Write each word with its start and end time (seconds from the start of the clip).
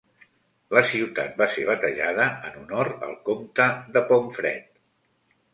La 0.75 0.81
ciutat 0.91 1.35
va 1.41 1.47
ser 1.57 1.67
batejada 1.67 2.27
en 2.49 2.57
honor 2.63 2.91
al 3.09 3.15
Comte 3.29 3.71
de 3.99 4.07
Pomfret. 4.11 4.67